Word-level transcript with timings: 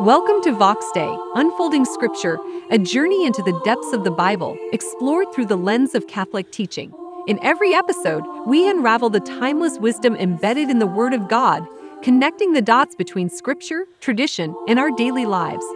Welcome 0.00 0.40
to 0.44 0.52
Vox 0.52 0.90
Dei, 0.94 1.14
Unfolding 1.34 1.84
Scripture, 1.84 2.38
a 2.70 2.78
journey 2.78 3.26
into 3.26 3.42
the 3.42 3.60
depths 3.66 3.92
of 3.92 4.02
the 4.02 4.10
Bible, 4.10 4.56
explored 4.72 5.30
through 5.30 5.44
the 5.44 5.58
lens 5.58 5.94
of 5.94 6.06
Catholic 6.06 6.50
teaching. 6.50 6.90
In 7.26 7.38
every 7.42 7.74
episode, 7.74 8.24
we 8.46 8.66
unravel 8.66 9.10
the 9.10 9.20
timeless 9.20 9.78
wisdom 9.78 10.16
embedded 10.16 10.70
in 10.70 10.78
the 10.78 10.86
Word 10.86 11.12
of 11.12 11.28
God, 11.28 11.66
connecting 12.00 12.54
the 12.54 12.62
dots 12.62 12.94
between 12.94 13.28
Scripture, 13.28 13.84
tradition, 14.00 14.56
and 14.68 14.78
our 14.78 14.90
daily 14.90 15.26
lives. 15.26 15.66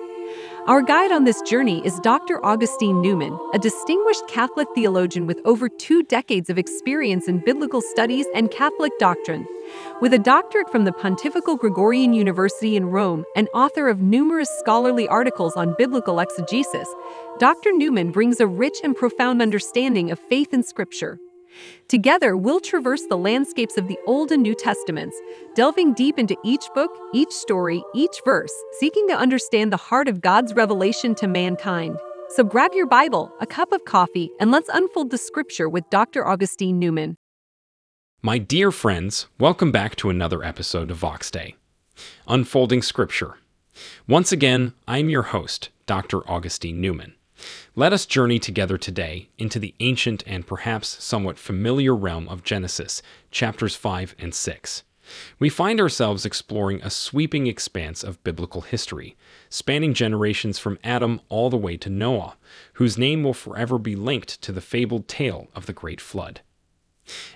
Our 0.69 0.81
guide 0.81 1.13
on 1.13 1.25
this 1.25 1.43
journey 1.43 1.85
is 1.85 2.01
Dr. 2.01 2.43
Augustine 2.43 3.03
Newman, 3.03 3.39
a 3.53 3.59
distinguished 3.59 4.27
Catholic 4.27 4.69
theologian 4.75 5.27
with 5.27 5.39
over 5.45 5.69
two 5.69 6.03
decades 6.03 6.49
of 6.49 6.57
experience 6.57 7.29
in 7.29 7.45
biblical 7.45 7.83
studies 7.83 8.25
and 8.35 8.51
Catholic 8.51 8.99
doctrine. 8.99 9.47
With 10.05 10.13
a 10.13 10.19
doctorate 10.19 10.71
from 10.71 10.85
the 10.85 10.93
Pontifical 10.93 11.57
Gregorian 11.57 12.13
University 12.13 12.77
in 12.77 12.91
Rome 12.91 13.25
and 13.35 13.49
author 13.55 13.89
of 13.89 14.03
numerous 14.03 14.51
scholarly 14.59 15.09
articles 15.09 15.57
on 15.57 15.75
biblical 15.79 16.21
exegesis, 16.21 16.87
Dr. 17.39 17.73
Newman 17.73 18.11
brings 18.11 18.39
a 18.39 18.47
rich 18.47 18.77
and 18.85 18.95
profound 18.95 19.41
understanding 19.41 20.11
of 20.11 20.19
faith 20.19 20.53
and 20.53 20.63
Scripture. 20.63 21.19
Together, 21.89 22.37
we'll 22.37 22.61
traverse 22.61 23.07
the 23.09 23.17
landscapes 23.17 23.79
of 23.79 23.89
the 23.89 23.97
Old 24.07 24.31
and 24.31 24.43
New 24.43 24.55
Testaments, 24.55 25.19
delving 25.55 25.95
deep 25.95 26.19
into 26.19 26.37
each 26.45 26.67
book, 26.75 26.91
each 27.15 27.33
story, 27.33 27.83
each 27.95 28.21
verse, 28.27 28.53
seeking 28.79 29.09
to 29.09 29.17
understand 29.17 29.73
the 29.73 29.79
heart 29.79 30.07
of 30.07 30.21
God's 30.21 30.53
revelation 30.53 31.15
to 31.15 31.27
mankind. 31.27 31.97
So 32.29 32.45
grab 32.45 32.73
your 32.75 32.87
Bible, 32.87 33.33
a 33.41 33.47
cup 33.47 33.73
of 33.73 33.87
coffee, 33.87 34.31
and 34.39 34.51
let's 34.51 34.69
unfold 34.69 35.13
the 35.13 35.17
scripture 35.17 35.71
with 35.71 35.89
Dr. 35.89 36.27
Augustine 36.27 36.79
Newman. 36.79 37.17
My 38.25 38.39
dear 38.39 38.73
friends, 38.73 39.27
welcome 39.39 39.71
back 39.71 39.97
to 39.97 40.09
another 40.09 40.43
episode 40.43 40.91
of 40.91 40.97
Vox 40.97 41.31
Dei, 41.31 41.57
Unfolding 42.27 42.81
Scripture. 42.81 43.35
Once 44.09 44.33
again, 44.33 44.73
I'm 44.89 45.11
your 45.11 45.25
host, 45.25 45.69
Dr. 45.85 46.27
Augustine 46.27 46.81
Newman. 46.81 47.17
Let 47.77 47.93
us 47.93 48.07
journey 48.07 48.39
together 48.39 48.79
today 48.79 49.29
into 49.37 49.59
the 49.59 49.75
ancient 49.81 50.25
and 50.27 50.47
perhaps 50.47 51.05
somewhat 51.05 51.39
familiar 51.39 51.95
realm 51.95 52.27
of 52.31 52.45
Genesis, 52.45 53.03
chapters 53.31 53.77
5 53.77 54.15
and 54.19 54.35
6. 54.35 54.85
We 55.39 55.51
find 55.51 55.79
ourselves 55.79 56.25
exploring 56.25 56.81
a 56.83 56.89
sweeping 56.89 57.47
expanse 57.47 58.03
of 58.03 58.25
biblical 58.25 58.63
history, 58.63 59.19
spanning 59.51 59.93
generations 59.93 60.59
from 60.59 60.79
Adam 60.83 61.21
all 61.29 61.51
the 61.51 61.59
way 61.59 61.77
to 61.77 61.91
Noah, 61.91 62.39
whose 62.73 62.97
name 62.97 63.23
will 63.23 63.35
forever 63.35 63.79
be 63.79 63.95
linked 63.95 64.41
to 64.41 64.51
the 64.51 64.63
fabled 64.63 65.09
tale 65.09 65.49
of 65.55 65.67
the 65.67 65.75
Great 65.75 66.01
Flood. 66.01 66.41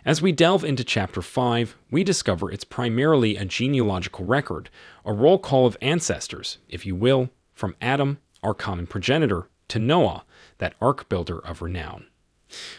As 0.04 0.22
we 0.22 0.32
delve 0.32 0.64
into 0.64 0.84
chapter 0.84 1.20
5, 1.20 1.76
we 1.90 2.02
discover 2.02 2.50
it's 2.50 2.64
primarily 2.64 3.36
a 3.36 3.44
genealogical 3.44 4.24
record, 4.24 4.70
a 5.04 5.12
roll 5.12 5.38
call 5.38 5.66
of 5.66 5.76
ancestors, 5.82 6.58
if 6.68 6.86
you 6.86 6.94
will, 6.94 7.28
from 7.52 7.76
Adam, 7.80 8.18
our 8.42 8.54
common 8.54 8.86
progenitor, 8.86 9.48
to 9.68 9.78
Noah, 9.78 10.24
that 10.58 10.74
ark 10.80 11.08
builder 11.08 11.38
of 11.38 11.60
renown. 11.60 12.06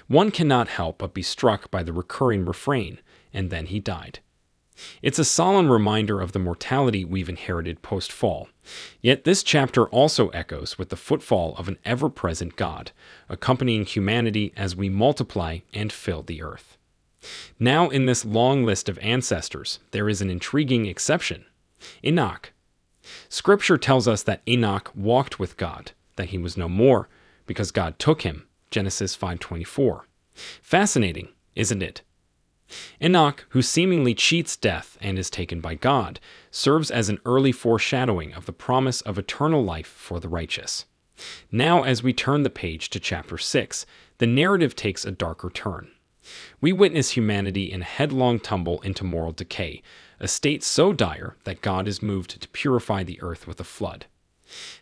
One 0.08 0.32
cannot 0.32 0.70
help 0.70 0.98
but 0.98 1.14
be 1.14 1.22
struck 1.22 1.70
by 1.70 1.84
the 1.84 1.94
recurring 1.94 2.46
refrain, 2.46 3.00
and 3.32 3.52
then 3.52 3.68
he 3.68 3.80
died. 3.80 4.20
It's 5.02 5.20
a 5.20 5.26
solemn 5.26 5.72
reminder 5.72 6.22
of 6.22 6.32
the 6.32 6.40
mortality 6.40 7.06
we've 7.06 7.30
inherited 7.30 7.82
post 7.84 8.12
fall. 8.12 8.50
Yet 9.02 9.24
this 9.24 9.44
chapter 9.44 9.88
also 9.90 10.30
echoes 10.30 10.80
with 10.80 10.90
the 10.90 10.96
footfall 10.96 11.54
of 11.58 11.68
an 11.68 11.78
ever 11.86 12.10
present 12.10 12.56
God, 12.56 12.92
accompanying 13.28 13.86
humanity 13.86 14.54
as 14.56 14.76
we 14.76 14.90
multiply 14.90 15.60
and 15.74 15.92
fill 15.92 16.24
the 16.24 16.42
earth. 16.42 16.78
Now, 17.60 17.90
in 17.90 18.06
this 18.06 18.26
long 18.26 18.64
list 18.64 18.88
of 18.90 18.98
ancestors, 19.00 19.80
there 19.92 20.08
is 20.08 20.22
an 20.22 20.30
intriguing 20.30 20.86
exception 20.86 21.46
Enoch. 22.04 22.52
Scripture 23.30 23.78
tells 23.78 24.08
us 24.08 24.24
that 24.24 24.42
Enoch 24.48 24.92
walked 24.96 25.40
with 25.40 25.58
God, 25.58 25.92
that 26.16 26.30
he 26.30 26.38
was 26.38 26.58
no 26.58 26.70
more 26.70 27.10
because 27.46 27.72
God 27.72 27.98
took 27.98 28.22
him. 28.22 28.48
Genesis 28.72 29.16
5:24. 29.16 30.06
Fascinating, 30.62 31.30
isn't 31.56 31.82
it? 31.82 32.04
Enoch, 33.02 33.46
who 33.50 33.62
seemingly 33.62 34.14
cheats 34.14 34.56
death 34.56 34.98
and 35.02 35.18
is 35.18 35.30
taken 35.30 35.60
by 35.60 35.74
God, 35.74 36.20
serves 36.52 36.92
as 36.92 37.10
an 37.10 37.20
early 37.26 37.52
foreshadowing 37.52 38.34
of 38.34 38.46
the 38.46 38.54
promise 38.54 39.02
of 39.02 39.18
eternal 39.18 39.64
life 39.64 39.88
for 39.88 40.20
the 40.20 40.30
righteous. 40.30 40.86
Now, 41.52 41.84
as 41.84 42.04
we 42.04 42.14
turn 42.14 42.44
the 42.44 42.50
page 42.50 42.90
to 42.92 43.00
chapter 43.00 43.38
6, 43.38 43.86
the 44.20 44.28
narrative 44.28 44.76
takes 44.76 45.04
a 45.04 45.12
darker 45.12 45.50
turn. 45.50 45.92
We 46.62 46.74
witness 46.74 47.12
humanity 47.12 47.72
in 47.72 47.82
headlong 47.82 48.40
tumble 48.40 48.82
into 48.82 49.04
moral 49.04 49.32
decay, 49.32 49.82
a 50.20 50.28
state 50.28 50.64
so 50.64 50.92
dire 50.94 51.36
that 51.46 51.62
God 51.62 51.88
is 51.88 52.02
moved 52.02 52.42
to 52.42 52.48
purify 52.50 53.04
the 53.04 53.22
earth 53.22 53.48
with 53.48 53.60
a 53.60 53.64
flood. 53.64 54.06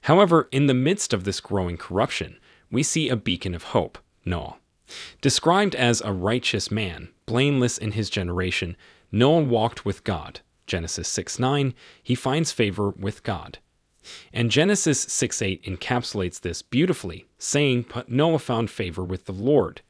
However, 0.03 0.47
in 0.51 0.67
the 0.67 0.73
midst 0.73 1.13
of 1.13 1.23
this 1.23 1.39
growing 1.39 1.77
corruption, 1.77 2.37
we 2.71 2.83
see 2.83 3.09
a 3.09 3.15
beacon 3.15 3.53
of 3.53 3.63
hope, 3.63 3.97
Noah. 4.25 4.57
Described 5.21 5.75
as 5.75 6.01
a 6.01 6.13
righteous 6.13 6.71
man, 6.71 7.09
blameless 7.25 7.77
in 7.77 7.91
his 7.91 8.09
generation, 8.09 8.77
Noah 9.11 9.43
walked 9.43 9.85
with 9.85 10.03
God. 10.03 10.39
Genesis 10.65 11.07
6 11.07 11.39
9, 11.39 11.73
he 12.01 12.15
finds 12.15 12.51
favor 12.51 12.91
with 12.91 13.23
God. 13.23 13.59
And 14.33 14.51
Genesis 14.51 15.01
6 15.01 15.41
8 15.41 15.63
encapsulates 15.63 16.39
this 16.39 16.61
beautifully, 16.61 17.25
saying, 17.37 17.85
But 17.93 18.09
Noah 18.09 18.39
found 18.39 18.69
favor 18.69 19.03
with 19.03 19.25
the 19.25 19.33
Lord. 19.33 19.81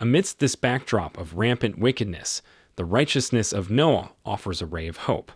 Amidst 0.00 0.38
this 0.38 0.54
backdrop 0.54 1.18
of 1.18 1.34
rampant 1.34 1.78
wickedness, 1.78 2.40
the 2.76 2.84
righteousness 2.84 3.52
of 3.52 3.70
Noah 3.70 4.12
offers 4.24 4.62
a 4.62 4.66
ray 4.66 4.86
of 4.86 4.98
hope. 4.98 5.32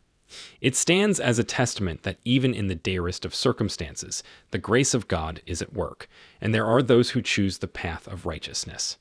It 0.60 0.76
stands 0.76 1.18
as 1.18 1.38
a 1.38 1.44
testament 1.44 2.04
that 2.04 2.18
even 2.24 2.54
in 2.54 2.68
the 2.68 2.76
direst 2.76 3.24
of 3.24 3.34
circumstances, 3.34 4.22
the 4.52 4.58
grace 4.58 4.94
of 4.94 5.08
God 5.08 5.42
is 5.46 5.60
at 5.60 5.72
work, 5.72 6.08
and 6.40 6.54
there 6.54 6.66
are 6.66 6.80
those 6.80 7.10
who 7.10 7.22
choose 7.22 7.58
the 7.58 7.66
path 7.66 8.06
of 8.06 8.24
righteousness. 8.24 8.98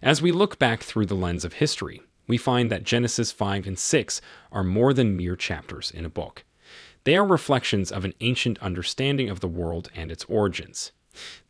As 0.00 0.22
we 0.22 0.32
look 0.32 0.58
back 0.58 0.82
through 0.82 1.06
the 1.06 1.14
lens 1.14 1.44
of 1.44 1.54
history, 1.54 2.02
we 2.26 2.38
find 2.38 2.70
that 2.70 2.84
Genesis 2.84 3.30
5 3.30 3.66
and 3.66 3.78
6 3.78 4.20
are 4.50 4.64
more 4.64 4.94
than 4.94 5.16
mere 5.16 5.36
chapters 5.36 5.90
in 5.90 6.04
a 6.04 6.10
book. 6.10 6.44
They 7.04 7.16
are 7.16 7.26
reflections 7.26 7.92
of 7.92 8.04
an 8.04 8.14
ancient 8.20 8.58
understanding 8.60 9.28
of 9.28 9.40
the 9.40 9.48
world 9.48 9.90
and 9.94 10.10
its 10.10 10.24
origins. 10.24 10.92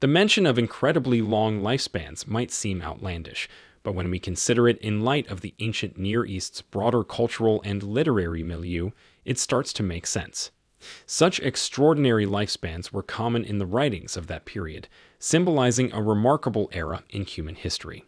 The 0.00 0.06
mention 0.06 0.46
of 0.46 0.58
incredibly 0.58 1.22
long 1.22 1.60
lifespans 1.60 2.26
might 2.26 2.50
seem 2.50 2.82
outlandish, 2.82 3.48
but 3.82 3.94
when 3.94 4.10
we 4.10 4.18
consider 4.18 4.68
it 4.68 4.78
in 4.78 5.02
light 5.02 5.28
of 5.28 5.40
the 5.40 5.54
ancient 5.58 5.96
Near 5.98 6.24
East's 6.24 6.62
broader 6.62 7.04
cultural 7.04 7.60
and 7.64 7.82
literary 7.82 8.42
milieu, 8.42 8.90
it 9.24 9.38
starts 9.38 9.72
to 9.74 9.82
make 9.82 10.06
sense. 10.06 10.50
Such 11.06 11.38
extraordinary 11.40 12.26
lifespans 12.26 12.92
were 12.92 13.02
common 13.02 13.44
in 13.44 13.58
the 13.58 13.66
writings 13.66 14.16
of 14.16 14.26
that 14.26 14.44
period, 14.44 14.88
symbolizing 15.18 15.92
a 15.92 16.02
remarkable 16.02 16.68
era 16.72 17.04
in 17.10 17.24
human 17.24 17.54
history. 17.54 18.04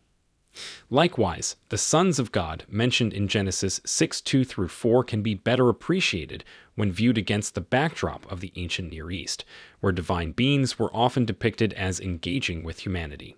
Likewise, 0.91 1.57
the 1.69 1.79
sons 1.79 2.19
of 2.19 2.33
God 2.33 2.65
mentioned 2.69 3.13
in 3.13 3.29
Genesis 3.29 3.81
6 3.85 4.21
2 4.21 4.45
through 4.45 4.69
4 4.69 5.03
can 5.05 5.23
be 5.23 5.35
better 5.35 5.69
appreciated 5.69 6.45
when 6.75 6.93
viewed 6.93 7.19
against 7.19 7.55
the 7.55 7.61
backdrop 7.61 8.31
of 8.31 8.41
the 8.41 8.53
ancient 8.57 8.91
Near 8.91 9.11
East, 9.11 9.45
where 9.81 9.93
divine 9.93 10.33
beings 10.33 10.79
were 10.79 10.95
often 10.95 11.25
depicted 11.25 11.73
as 11.75 12.01
engaging 12.01 12.63
with 12.63 12.81
humanity. 12.81 13.37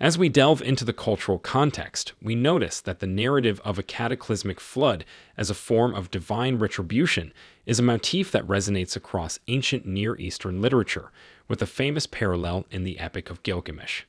As 0.00 0.18
we 0.18 0.28
delve 0.28 0.60
into 0.60 0.84
the 0.84 0.92
cultural 0.92 1.38
context, 1.38 2.14
we 2.20 2.34
notice 2.34 2.80
that 2.80 2.98
the 2.98 3.06
narrative 3.06 3.60
of 3.64 3.78
a 3.78 3.84
cataclysmic 3.84 4.58
flood 4.58 5.04
as 5.36 5.50
a 5.50 5.54
form 5.54 5.94
of 5.94 6.10
divine 6.10 6.58
retribution 6.58 7.32
is 7.64 7.78
a 7.78 7.82
motif 7.82 8.32
that 8.32 8.46
resonates 8.46 8.96
across 8.96 9.38
ancient 9.46 9.86
Near 9.86 10.16
Eastern 10.16 10.60
literature, 10.60 11.12
with 11.46 11.62
a 11.62 11.66
famous 11.66 12.06
parallel 12.06 12.66
in 12.70 12.82
the 12.82 12.98
Epic 12.98 13.30
of 13.30 13.42
Gilgamesh. 13.44 14.02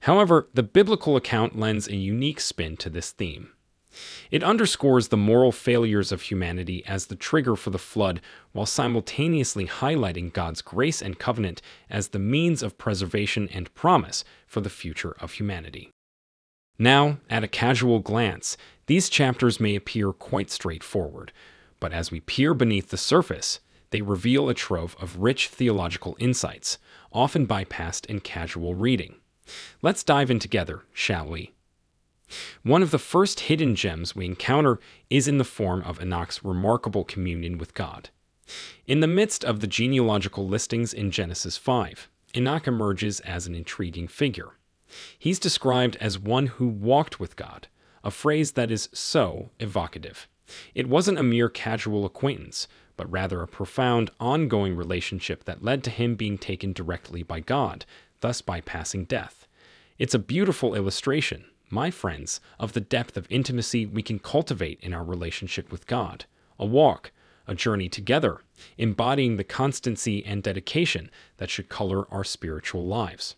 However, 0.00 0.48
the 0.54 0.62
biblical 0.62 1.16
account 1.16 1.58
lends 1.58 1.88
a 1.88 1.96
unique 1.96 2.40
spin 2.40 2.76
to 2.78 2.90
this 2.90 3.10
theme. 3.10 3.50
It 4.30 4.44
underscores 4.44 5.08
the 5.08 5.16
moral 5.16 5.52
failures 5.52 6.12
of 6.12 6.22
humanity 6.22 6.84
as 6.86 7.06
the 7.06 7.16
trigger 7.16 7.56
for 7.56 7.70
the 7.70 7.78
flood, 7.78 8.20
while 8.52 8.66
simultaneously 8.66 9.66
highlighting 9.66 10.32
God's 10.32 10.62
grace 10.62 11.02
and 11.02 11.18
covenant 11.18 11.60
as 11.90 12.08
the 12.08 12.18
means 12.18 12.62
of 12.62 12.78
preservation 12.78 13.48
and 13.52 13.74
promise 13.74 14.24
for 14.46 14.60
the 14.60 14.70
future 14.70 15.16
of 15.20 15.32
humanity. 15.32 15.90
Now, 16.78 17.18
at 17.28 17.44
a 17.44 17.48
casual 17.48 17.98
glance, 17.98 18.56
these 18.86 19.10
chapters 19.10 19.60
may 19.60 19.76
appear 19.76 20.12
quite 20.12 20.50
straightforward, 20.50 21.32
but 21.78 21.92
as 21.92 22.10
we 22.10 22.20
peer 22.20 22.54
beneath 22.54 22.90
the 22.90 22.96
surface, 22.96 23.60
they 23.90 24.00
reveal 24.02 24.48
a 24.48 24.54
trove 24.54 24.96
of 25.00 25.18
rich 25.18 25.48
theological 25.48 26.16
insights, 26.18 26.78
often 27.12 27.46
bypassed 27.46 28.06
in 28.06 28.20
casual 28.20 28.74
reading. 28.74 29.16
Let's 29.82 30.04
dive 30.04 30.30
in 30.30 30.38
together, 30.38 30.82
shall 30.92 31.26
we? 31.26 31.52
One 32.62 32.82
of 32.82 32.90
the 32.90 32.98
first 32.98 33.40
hidden 33.40 33.74
gems 33.74 34.14
we 34.14 34.24
encounter 34.24 34.78
is 35.08 35.26
in 35.26 35.38
the 35.38 35.44
form 35.44 35.82
of 35.82 36.00
Enoch's 36.00 36.44
remarkable 36.44 37.04
communion 37.04 37.58
with 37.58 37.74
God. 37.74 38.10
In 38.86 39.00
the 39.00 39.06
midst 39.06 39.44
of 39.44 39.60
the 39.60 39.66
genealogical 39.66 40.46
listings 40.46 40.92
in 40.92 41.10
Genesis 41.10 41.56
5, 41.56 42.08
Enoch 42.36 42.66
emerges 42.66 43.20
as 43.20 43.46
an 43.46 43.54
intriguing 43.54 44.06
figure. 44.06 44.56
He's 45.18 45.38
described 45.38 45.96
as 45.96 46.18
one 46.18 46.46
who 46.46 46.68
walked 46.68 47.18
with 47.18 47.36
God, 47.36 47.68
a 48.02 48.10
phrase 48.10 48.52
that 48.52 48.70
is 48.70 48.88
so 48.92 49.50
evocative. 49.58 50.28
It 50.74 50.88
wasn't 50.88 51.18
a 51.18 51.24
mere 51.24 51.48
casual 51.48 52.04
acquaintance, 52.04 52.66
but 52.96 53.10
rather 53.10 53.40
a 53.40 53.48
profound, 53.48 54.10
ongoing 54.18 54.76
relationship 54.76 55.44
that 55.44 55.64
led 55.64 55.84
to 55.84 55.90
him 55.90 56.16
being 56.16 56.38
taken 56.38 56.72
directly 56.72 57.22
by 57.22 57.40
God, 57.40 57.84
thus 58.20 58.42
bypassing 58.42 59.06
death. 59.06 59.39
It's 60.00 60.14
a 60.14 60.18
beautiful 60.18 60.74
illustration, 60.74 61.44
my 61.68 61.90
friends, 61.90 62.40
of 62.58 62.72
the 62.72 62.80
depth 62.80 63.18
of 63.18 63.26
intimacy 63.28 63.84
we 63.84 64.02
can 64.02 64.18
cultivate 64.18 64.80
in 64.80 64.94
our 64.94 65.04
relationship 65.04 65.70
with 65.70 65.86
God. 65.86 66.24
A 66.58 66.64
walk, 66.64 67.12
a 67.46 67.54
journey 67.54 67.90
together, 67.90 68.40
embodying 68.78 69.36
the 69.36 69.44
constancy 69.44 70.24
and 70.24 70.42
dedication 70.42 71.10
that 71.36 71.50
should 71.50 71.68
color 71.68 72.10
our 72.10 72.24
spiritual 72.24 72.86
lives. 72.86 73.36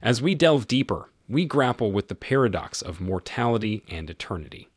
As 0.00 0.22
we 0.22 0.36
delve 0.36 0.68
deeper, 0.68 1.10
we 1.28 1.44
grapple 1.44 1.90
with 1.90 2.06
the 2.06 2.14
paradox 2.14 2.80
of 2.80 3.00
mortality 3.00 3.82
and 3.90 4.08
eternity. 4.08 4.68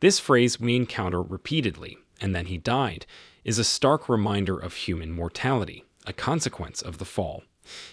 This 0.00 0.18
phrase 0.18 0.60
we 0.60 0.76
encounter 0.76 1.22
repeatedly, 1.22 1.96
and 2.20 2.34
then 2.34 2.44
he 2.44 2.58
died, 2.58 3.06
is 3.44 3.58
a 3.58 3.64
stark 3.64 4.10
reminder 4.10 4.58
of 4.58 4.74
human 4.74 5.10
mortality, 5.10 5.84
a 6.06 6.12
consequence 6.12 6.82
of 6.82 6.98
the 6.98 7.06
fall. 7.06 7.44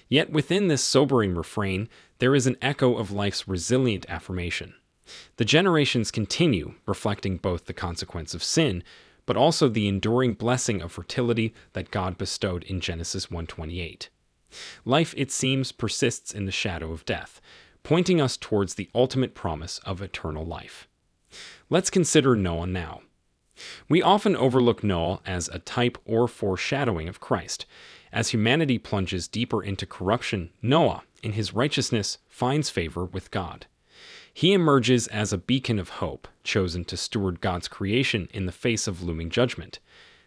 Yet 0.10 0.32
within 0.32 0.68
this 0.68 0.84
sobering 0.84 1.36
refrain, 1.36 1.90
there 2.20 2.36
is 2.36 2.48
an 2.48 2.58
echo 2.62 2.98
of 2.98 3.12
life's 3.12 3.48
resilient 3.48 4.06
affirmation. 4.10 4.74
The 5.38 5.46
generations 5.46 6.12
continue, 6.12 6.74
reflecting 6.86 7.38
both 7.38 7.66
the 7.66 7.74
consequence 7.74 8.34
of 8.34 8.44
sin, 8.44 8.84
but 9.26 9.38
also 9.38 9.70
the 9.70 9.88
enduring 9.88 10.34
blessing 10.34 10.82
of 10.82 10.92
fertility 10.92 11.54
that 11.74 11.92
God 11.92 12.18
bestowed 12.18 12.64
in 12.64 12.80
Genesis 12.80 13.28
1:28. 13.28 14.10
Life, 14.86 15.14
it 15.18 15.32
seems, 15.32 15.72
persists 15.72 16.34
in 16.34 16.46
the 16.46 16.52
shadow 16.52 16.92
of 16.92 17.06
death, 17.06 17.42
pointing 17.84 18.20
us 18.20 18.38
towards 18.38 18.76
the 18.76 18.90
ultimate 18.96 19.36
promise 19.36 19.80
of 19.80 20.02
eternal 20.02 20.46
life. 20.46 20.88
Let's 21.70 21.90
consider 21.90 22.36
Noah 22.36 22.68
now. 22.68 23.02
We 23.90 24.02
often 24.02 24.36
overlook 24.36 24.84
Noah 24.84 25.20
as 25.26 25.50
a 25.50 25.60
type 25.60 25.98
or 26.06 26.28
foreshadowing 26.28 27.10
of 27.10 27.20
Christ. 27.20 27.66
As 28.12 28.30
humanity 28.30 28.78
plunges 28.78 29.28
deeper 29.28 29.64
into 29.64 29.86
corruption, 29.86 30.52
Noah, 30.62 31.04
in 31.22 31.34
his 31.34 31.54
righteousness, 31.54 32.18
finds 32.28 32.70
favor 32.70 33.06
with 33.06 33.32
God. 33.32 33.66
He 34.34 34.54
emerges 34.54 35.08
as 35.08 35.34
a 35.34 35.38
beacon 35.38 35.80
of 35.80 35.90
hope, 35.90 36.28
chosen 36.44 36.86
to 36.86 36.98
steward 36.98 37.42
God's 37.42 37.68
creation 37.68 38.30
in 38.34 38.46
the 38.46 38.52
face 38.52 38.88
of 38.88 39.02
looming 39.02 39.30
judgment. 39.30 39.80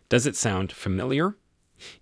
Does 0.09 0.27
it 0.27 0.35
sound 0.35 0.73
familiar? 0.73 1.37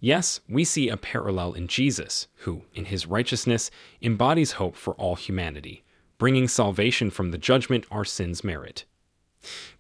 Yes, 0.01 0.41
we 0.49 0.65
see 0.65 0.89
a 0.89 0.97
parallel 0.97 1.53
in 1.53 1.69
Jesus, 1.69 2.27
who, 2.39 2.63
in 2.75 2.87
his 2.87 3.07
righteousness, 3.07 3.71
embodies 4.01 4.53
hope 4.53 4.75
for 4.75 4.95
all 4.95 5.17
humanity, 5.17 5.85
bringing 6.17 6.49
salvation 6.49 7.11
from 7.11 7.31
the 7.31 7.39
judgment 7.39 7.85
our 7.91 8.05
sins 8.05 8.43
merit. 8.43 8.87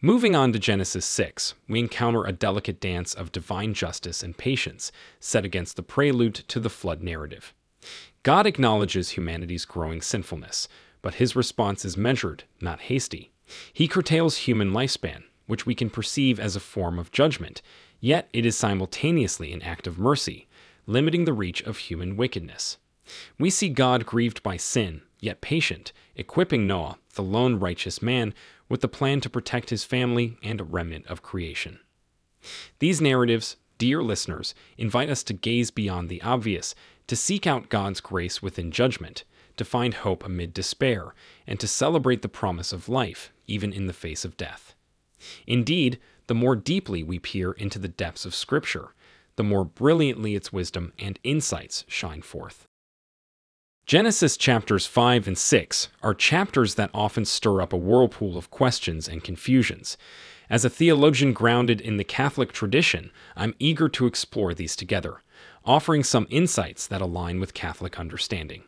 Moving 0.00 0.36
on 0.36 0.52
to 0.52 0.58
Genesis 0.58 1.04
6, 1.06 1.54
we 1.68 1.78
encounter 1.78 2.24
a 2.24 2.32
delicate 2.32 2.80
dance 2.80 3.14
of 3.14 3.32
divine 3.32 3.74
justice 3.74 4.22
and 4.22 4.36
patience 4.36 4.92
set 5.20 5.44
against 5.44 5.76
the 5.76 5.82
prelude 5.82 6.34
to 6.34 6.60
the 6.60 6.70
flood 6.70 7.02
narrative. 7.02 7.52
God 8.22 8.46
acknowledges 8.46 9.10
humanity's 9.10 9.64
growing 9.64 10.00
sinfulness, 10.00 10.68
but 11.02 11.14
his 11.14 11.36
response 11.36 11.84
is 11.84 11.96
measured, 11.96 12.44
not 12.60 12.82
hasty. 12.82 13.32
He 13.72 13.88
curtails 13.88 14.38
human 14.38 14.72
lifespan, 14.72 15.24
which 15.46 15.66
we 15.66 15.74
can 15.74 15.90
perceive 15.90 16.38
as 16.38 16.54
a 16.54 16.60
form 16.60 16.98
of 16.98 17.10
judgment, 17.10 17.62
yet 18.00 18.28
it 18.32 18.44
is 18.44 18.56
simultaneously 18.56 19.52
an 19.52 19.62
act 19.62 19.86
of 19.86 19.98
mercy, 19.98 20.46
limiting 20.86 21.24
the 21.24 21.32
reach 21.32 21.62
of 21.62 21.78
human 21.78 22.16
wickedness. 22.16 22.78
We 23.38 23.50
see 23.50 23.68
God 23.68 24.04
grieved 24.04 24.42
by 24.42 24.58
sin, 24.58 25.02
yet 25.20 25.40
patient, 25.40 25.92
equipping 26.14 26.66
Noah, 26.66 26.98
the 27.14 27.22
lone 27.22 27.58
righteous 27.58 28.02
man, 28.02 28.34
with 28.68 28.80
the 28.80 28.88
plan 28.88 29.20
to 29.20 29.30
protect 29.30 29.70
his 29.70 29.84
family 29.84 30.36
and 30.42 30.60
a 30.60 30.64
remnant 30.64 31.06
of 31.06 31.22
creation. 31.22 31.78
These 32.78 33.00
narratives, 33.00 33.56
dear 33.78 34.02
listeners, 34.02 34.54
invite 34.76 35.10
us 35.10 35.22
to 35.24 35.32
gaze 35.32 35.70
beyond 35.70 36.08
the 36.08 36.22
obvious, 36.22 36.74
to 37.06 37.16
seek 37.16 37.46
out 37.46 37.70
God's 37.70 38.00
grace 38.00 38.42
within 38.42 38.70
judgment, 38.70 39.24
to 39.56 39.64
find 39.64 39.94
hope 39.94 40.24
amid 40.24 40.54
despair, 40.54 41.14
and 41.46 41.58
to 41.58 41.66
celebrate 41.66 42.22
the 42.22 42.28
promise 42.28 42.72
of 42.72 42.88
life, 42.88 43.32
even 43.46 43.72
in 43.72 43.86
the 43.86 43.92
face 43.92 44.24
of 44.24 44.36
death. 44.36 44.74
Indeed, 45.46 45.98
the 46.28 46.34
more 46.34 46.54
deeply 46.54 47.02
we 47.02 47.18
peer 47.18 47.52
into 47.52 47.78
the 47.78 47.88
depths 47.88 48.24
of 48.24 48.34
Scripture, 48.34 48.94
the 49.36 49.42
more 49.42 49.64
brilliantly 49.64 50.34
its 50.34 50.52
wisdom 50.52 50.92
and 50.98 51.18
insights 51.24 51.84
shine 51.88 52.22
forth. 52.22 52.67
Genesis 53.88 54.36
chapters 54.36 54.84
5 54.84 55.26
and 55.26 55.38
6 55.38 55.88
are 56.02 56.12
chapters 56.12 56.74
that 56.74 56.90
often 56.92 57.24
stir 57.24 57.62
up 57.62 57.72
a 57.72 57.76
whirlpool 57.78 58.36
of 58.36 58.50
questions 58.50 59.08
and 59.08 59.24
confusions. 59.24 59.96
As 60.50 60.62
a 60.62 60.68
theologian 60.68 61.32
grounded 61.32 61.80
in 61.80 61.96
the 61.96 62.04
Catholic 62.04 62.52
tradition, 62.52 63.10
I'm 63.34 63.54
eager 63.58 63.88
to 63.88 64.04
explore 64.04 64.52
these 64.52 64.76
together, 64.76 65.22
offering 65.64 66.04
some 66.04 66.26
insights 66.28 66.86
that 66.86 67.00
align 67.00 67.40
with 67.40 67.54
Catholic 67.54 67.98
understanding. 67.98 68.64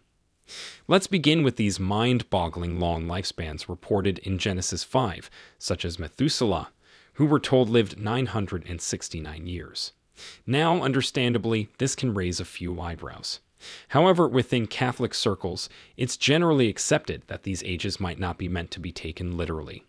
Let's 0.89 1.07
begin 1.07 1.43
with 1.43 1.57
these 1.57 1.79
mind 1.79 2.31
boggling 2.31 2.81
long 2.81 3.05
lifespans 3.05 3.69
reported 3.69 4.21
in 4.21 4.39
Genesis 4.39 4.85
5, 4.85 5.29
such 5.59 5.85
as 5.85 5.99
Methuselah, 5.99 6.71
who 7.13 7.27
we're 7.27 7.41
told 7.41 7.69
lived 7.69 8.01
969 8.01 9.47
years. 9.47 9.93
Now, 10.47 10.83
understandably, 10.83 11.69
this 11.77 11.95
can 11.95 12.15
raise 12.15 12.41
a 12.41 12.47
few 12.47 12.81
eyebrows. 12.81 13.41
However, 13.89 14.27
within 14.29 14.67
Catholic 14.67 15.15
circles, 15.15 15.69
it's 15.97 16.17
generally 16.17 16.69
accepted 16.69 17.23
that 17.27 17.43
these 17.43 17.63
ages 17.63 18.01
might 18.01 18.19
not 18.19 18.39
be 18.39 18.49
meant 18.49 18.71
to 18.73 18.81
be 18.81 18.93
taken 18.93 19.37
literally. 19.37 19.85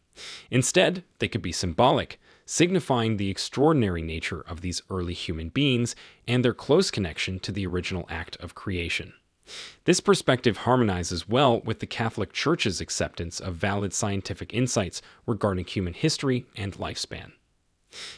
Instead, 0.49 1.03
they 1.19 1.27
could 1.27 1.41
be 1.41 1.51
symbolic, 1.51 2.19
signifying 2.45 3.17
the 3.17 3.29
extraordinary 3.29 4.01
nature 4.01 4.41
of 4.41 4.61
these 4.61 4.81
early 4.89 5.13
human 5.13 5.49
beings 5.49 5.95
and 6.27 6.43
their 6.43 6.53
close 6.53 6.91
connection 6.91 7.39
to 7.39 7.51
the 7.51 7.65
original 7.65 8.05
act 8.09 8.35
of 8.37 8.55
creation. 8.55 9.13
This 9.85 9.99
perspective 9.99 10.57
harmonizes 10.57 11.27
well 11.27 11.61
with 11.61 11.79
the 11.79 11.87
Catholic 11.87 12.31
Church's 12.31 12.79
acceptance 12.79 13.39
of 13.39 13.55
valid 13.55 13.93
scientific 13.93 14.53
insights 14.53 15.01
regarding 15.25 15.65
human 15.65 15.93
history 15.93 16.45
and 16.55 16.73
lifespan. 16.73 17.31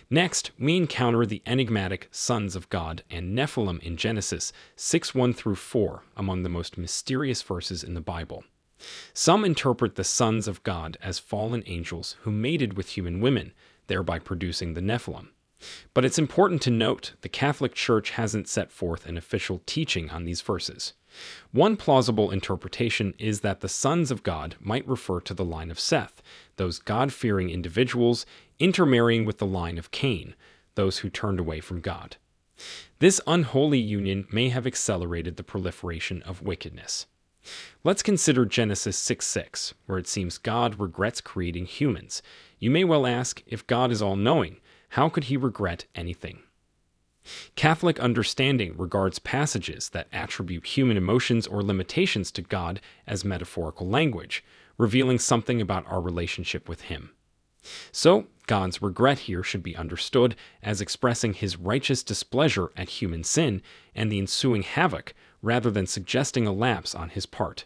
Next, 0.09 0.51
we 0.59 0.77
encounter 0.77 1.25
the 1.25 1.41
enigmatic 1.45 2.07
sons 2.11 2.55
of 2.55 2.69
God 2.69 3.03
and 3.09 3.37
Nephilim 3.37 3.79
in 3.81 3.97
Genesis 3.97 4.53
6 4.75 5.15
1 5.15 5.33
through 5.33 5.55
4, 5.55 6.03
among 6.15 6.43
the 6.43 6.49
most 6.49 6.77
mysterious 6.77 7.41
verses 7.41 7.83
in 7.83 7.93
the 7.93 8.01
Bible. 8.01 8.43
Some 9.13 9.45
interpret 9.45 9.95
the 9.95 10.03
sons 10.03 10.47
of 10.47 10.63
God 10.63 10.97
as 11.01 11.19
fallen 11.19 11.63
angels 11.65 12.17
who 12.21 12.31
mated 12.31 12.75
with 12.75 12.89
human 12.89 13.21
women, 13.21 13.53
thereby 13.88 14.19
producing 14.19 14.74
the 14.74 14.81
Nephilim. 14.81 15.29
But 15.93 16.03
it's 16.03 16.19
important 16.19 16.62
to 16.63 16.71
note 16.71 17.13
the 17.21 17.29
Catholic 17.29 17.74
Church 17.74 18.12
hasn't 18.12 18.50
set 18.50 18.71
forth 18.71 19.05
an 19.05 19.17
official 19.17 19.62
teaching 19.65 20.09
on 20.09 20.25
these 20.25 20.41
verses. 20.41 20.93
One 21.51 21.77
plausible 21.77 22.32
interpretation 22.32 23.13
is 23.17 23.41
that 23.41 23.62
the 23.62 23.70
sons 23.70 24.12
of 24.12 24.24
God 24.24 24.55
might 24.60 24.88
refer 24.88 25.20
to 25.22 25.34
the 25.34 25.46
line 25.46 25.72
of 25.72 25.79
Seth, 25.79 26.22
those 26.55 26.79
God 26.79 27.13
fearing 27.13 27.50
individuals 27.50 28.25
intermarrying 28.60 29.25
with 29.25 29.38
the 29.38 29.46
line 29.46 29.77
of 29.77 29.91
Cain, 29.91 30.36
those 30.75 31.00
who 31.00 31.10
turned 31.10 31.39
away 31.39 31.60
from 31.60 31.82
God. 31.82 32.17
This 33.00 33.20
unholy 33.27 33.79
union 33.79 34.27
may 34.32 34.50
have 34.50 34.65
accelerated 34.67 35.36
the 35.36 35.43
proliferation 35.43 36.22
of 36.24 36.41
wickedness. 36.41 37.08
Let's 37.84 38.03
consider 38.03 38.46
Genesis 38.46 38.98
6 38.98 39.25
6, 39.25 39.74
where 39.86 39.98
it 39.98 40.08
seems 40.08 40.38
God 40.38 40.79
regrets 40.79 41.20
creating 41.20 41.65
humans. 41.65 42.22
You 42.58 42.72
may 42.72 42.86
well 42.86 43.05
ask 43.05 43.43
if 43.46 43.67
God 43.67 43.91
is 43.91 44.01
all 44.01 44.15
knowing, 44.15 44.62
how 44.89 45.10
could 45.10 45.25
he 45.25 45.36
regret 45.36 45.86
anything? 45.93 46.43
Catholic 47.56 48.00
understanding 48.00 48.75
regards 48.77 49.20
passages 49.20 49.89
that 49.89 50.08
attribute 50.12 50.65
human 50.65 50.98
emotions 50.98 51.48
or 51.48 51.63
limitations 51.63 52.32
to 52.32 52.42
God 52.42 52.82
as 53.08 53.24
metaphorical 53.24 53.88
language, 53.88 54.44
revealing 54.77 55.20
something 55.20 55.62
about 55.62 55.86
our 55.88 56.01
relationship 56.01 56.68
with 56.68 56.82
Him. 56.82 57.12
So, 57.92 58.27
God's 58.46 58.82
regret 58.82 59.20
here 59.20 59.44
should 59.44 59.63
be 59.63 59.75
understood 59.75 60.36
as 60.62 60.82
expressing 60.82 61.34
his 61.34 61.58
righteous 61.58 62.03
displeasure 62.03 62.72
at 62.75 62.89
human 62.89 63.24
sin 63.24 63.62
and 63.96 64.12
the 64.12 64.20
ensuing 64.20 64.63
havoc, 64.63 65.13
rather 65.42 65.72
than 65.72 65.88
suggesting 65.88 66.46
a 66.46 66.51
lapse 66.51 66.94
on 66.94 67.10
his 67.10 67.25
part. 67.25 67.65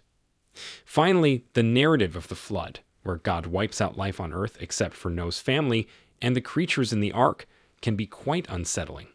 Finally, 0.85 1.45
the 1.53 1.63
narrative 1.63 2.15
of 2.15 2.27
the 2.27 2.35
flood, 2.35 2.79
where 3.03 3.17
God 3.17 3.47
wipes 3.47 3.81
out 3.81 3.97
life 3.97 4.19
on 4.19 4.33
earth 4.33 4.57
except 4.59 4.95
for 4.95 5.09
Noah's 5.09 5.39
family 5.39 5.87
and 6.21 6.35
the 6.35 6.41
creatures 6.41 6.93
in 6.93 6.99
the 6.99 7.11
ark, 7.11 7.47
can 7.81 7.95
be 7.95 8.07
quite 8.07 8.47
unsettling. 8.49 9.07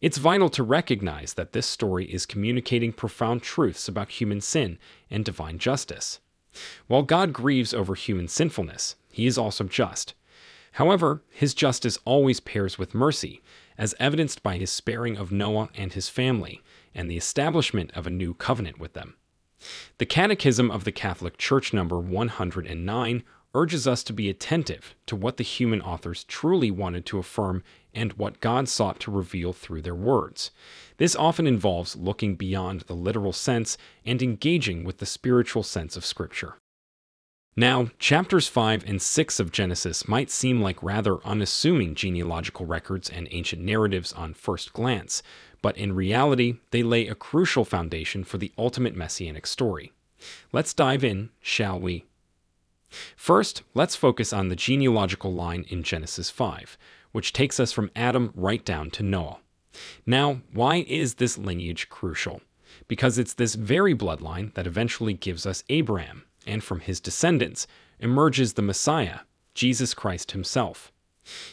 It's 0.00 0.18
vital 0.18 0.48
to 0.50 0.62
recognize 0.62 1.34
that 1.34 1.52
this 1.52 1.66
story 1.66 2.06
is 2.06 2.26
communicating 2.26 2.92
profound 2.92 3.42
truths 3.42 3.88
about 3.88 4.10
human 4.10 4.40
sin 4.40 4.78
and 5.10 5.24
divine 5.24 5.58
justice. 5.58 6.20
While 6.86 7.02
God 7.02 7.32
grieves 7.32 7.74
over 7.74 7.94
human 7.94 8.28
sinfulness, 8.28 8.96
he 9.10 9.26
is 9.26 9.38
also 9.38 9.64
just. 9.64 10.14
However, 10.72 11.22
his 11.30 11.54
justice 11.54 11.98
always 12.04 12.40
pairs 12.40 12.78
with 12.78 12.94
mercy, 12.94 13.42
as 13.76 13.94
evidenced 13.98 14.42
by 14.42 14.56
his 14.56 14.70
sparing 14.70 15.16
of 15.16 15.32
Noah 15.32 15.70
and 15.74 15.92
his 15.92 16.08
family, 16.08 16.62
and 16.94 17.10
the 17.10 17.16
establishment 17.16 17.90
of 17.94 18.06
a 18.06 18.10
new 18.10 18.34
covenant 18.34 18.78
with 18.78 18.92
them. 18.92 19.16
The 19.98 20.06
Catechism 20.06 20.70
of 20.70 20.84
the 20.84 20.92
Catholic 20.92 21.36
Church, 21.36 21.72
number 21.72 21.98
109, 21.98 23.24
urges 23.54 23.86
us 23.86 24.02
to 24.04 24.12
be 24.12 24.28
attentive 24.28 24.94
to 25.06 25.16
what 25.16 25.36
the 25.36 25.44
human 25.44 25.80
authors 25.80 26.24
truly 26.24 26.70
wanted 26.70 27.06
to 27.06 27.18
affirm 27.18 27.62
and 27.94 28.12
what 28.14 28.40
God 28.40 28.68
sought 28.68 29.00
to 29.00 29.10
reveal 29.10 29.52
through 29.52 29.82
their 29.82 29.94
words. 29.94 30.50
This 30.98 31.16
often 31.16 31.46
involves 31.46 31.96
looking 31.96 32.34
beyond 32.36 32.82
the 32.82 32.94
literal 32.94 33.32
sense 33.32 33.78
and 34.04 34.22
engaging 34.22 34.84
with 34.84 34.98
the 34.98 35.06
spiritual 35.06 35.62
sense 35.62 35.96
of 35.96 36.04
Scripture. 36.04 36.56
Now, 37.56 37.88
chapters 37.98 38.46
5 38.46 38.84
and 38.86 39.02
6 39.02 39.40
of 39.40 39.50
Genesis 39.50 40.06
might 40.06 40.30
seem 40.30 40.60
like 40.60 40.80
rather 40.80 41.16
unassuming 41.24 41.96
genealogical 41.96 42.66
records 42.66 43.10
and 43.10 43.26
ancient 43.32 43.62
narratives 43.62 44.12
on 44.12 44.34
first 44.34 44.72
glance, 44.72 45.24
but 45.60 45.76
in 45.76 45.92
reality, 45.92 46.58
they 46.70 46.84
lay 46.84 47.08
a 47.08 47.16
crucial 47.16 47.64
foundation 47.64 48.22
for 48.22 48.38
the 48.38 48.52
ultimate 48.56 48.94
messianic 48.94 49.44
story. 49.44 49.90
Let's 50.52 50.72
dive 50.72 51.02
in, 51.02 51.30
shall 51.40 51.80
we? 51.80 52.04
First, 53.16 53.62
let's 53.74 53.96
focus 53.96 54.32
on 54.32 54.48
the 54.48 54.56
genealogical 54.56 55.32
line 55.32 55.64
in 55.68 55.82
Genesis 55.82 56.30
5, 56.30 56.78
which 57.12 57.32
takes 57.32 57.60
us 57.60 57.72
from 57.72 57.90
Adam 57.94 58.32
right 58.34 58.64
down 58.64 58.90
to 58.92 59.02
Noah. 59.02 59.38
Now, 60.06 60.40
why 60.52 60.84
is 60.88 61.14
this 61.14 61.38
lineage 61.38 61.88
crucial? 61.88 62.40
Because 62.86 63.18
it's 63.18 63.34
this 63.34 63.54
very 63.54 63.94
bloodline 63.94 64.54
that 64.54 64.66
eventually 64.66 65.14
gives 65.14 65.46
us 65.46 65.64
Abraham, 65.68 66.24
and 66.46 66.62
from 66.64 66.80
his 66.80 67.00
descendants 67.00 67.66
emerges 68.00 68.54
the 68.54 68.62
Messiah, 68.62 69.20
Jesus 69.54 69.94
Christ 69.94 70.32
himself. 70.32 70.92